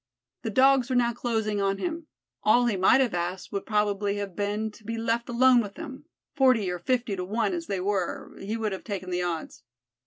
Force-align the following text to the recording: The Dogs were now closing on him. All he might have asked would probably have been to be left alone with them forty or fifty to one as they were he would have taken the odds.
The 0.41 0.49
Dogs 0.49 0.89
were 0.89 0.95
now 0.95 1.13
closing 1.13 1.61
on 1.61 1.77
him. 1.77 2.07
All 2.41 2.65
he 2.65 2.75
might 2.75 3.01
have 3.01 3.13
asked 3.13 3.51
would 3.51 3.67
probably 3.67 4.15
have 4.15 4.35
been 4.35 4.71
to 4.71 4.83
be 4.83 4.97
left 4.97 5.29
alone 5.29 5.61
with 5.61 5.75
them 5.75 6.05
forty 6.33 6.71
or 6.71 6.79
fifty 6.79 7.15
to 7.15 7.23
one 7.23 7.53
as 7.53 7.67
they 7.67 7.79
were 7.79 8.35
he 8.39 8.57
would 8.57 8.71
have 8.71 8.83
taken 8.83 9.11
the 9.11 9.21
odds. 9.21 9.61